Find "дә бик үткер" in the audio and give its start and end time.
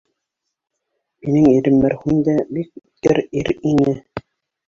2.29-3.21